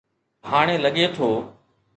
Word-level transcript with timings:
هاڻي 0.49 0.75
لڳي 0.83 1.05
ٿو 1.15 1.27